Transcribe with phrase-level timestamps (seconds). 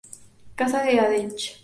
[0.55, 1.59] Casa de Andechs